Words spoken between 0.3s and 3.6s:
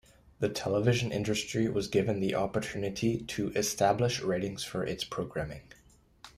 The television industry was given the opportunity to